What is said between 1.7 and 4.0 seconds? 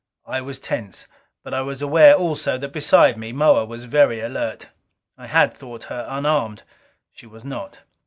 aware also, that beside me Moa was